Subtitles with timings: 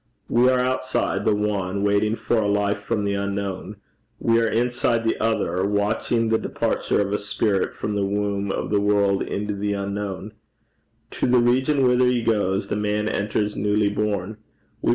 [0.27, 3.75] We are outside the one, waiting for a life from the unknown;
[4.19, 8.71] we are inside the other, watching the departure of a spirit from the womb of
[8.71, 10.31] the world into the unknown.
[11.11, 14.37] To the region whither he goes, the man enters newly born.